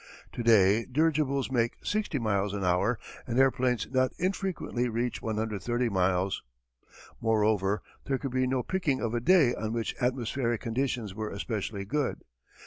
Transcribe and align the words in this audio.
To 0.31 0.41
day 0.41 0.85
dirigibles 0.87 1.51
make 1.51 1.77
sixty 1.83 2.17
miles 2.17 2.55
an 2.55 2.63
hour, 2.63 2.97
and 3.27 3.37
airplanes 3.37 3.87
not 3.91 4.13
infrequently 4.17 4.89
reach 4.89 5.21
130 5.21 5.89
miles. 5.89 6.41
Moreover 7.21 7.83
there 8.05 8.17
could 8.17 8.31
be 8.31 8.47
no 8.47 8.63
picking 8.63 8.99
of 8.99 9.13
a 9.13 9.21
day 9.21 9.53
on 9.53 9.73
which 9.73 9.93
atmospheric 10.01 10.59
conditions 10.59 11.13
were 11.13 11.29
especially 11.29 11.85
good. 11.85 12.23